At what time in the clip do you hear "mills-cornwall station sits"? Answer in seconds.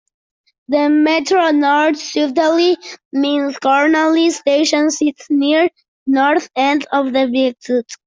3.13-5.27